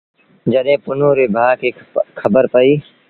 جڏهيݩ 0.51 0.83
پنهون 0.85 1.11
ري 1.19 1.25
ڀآن 1.35 1.51
کي 1.59 1.69
پئيٚ۔ 2.53 2.79